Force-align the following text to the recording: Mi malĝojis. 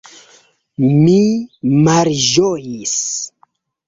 Mi 0.85 1.17
malĝojis. 1.87 2.95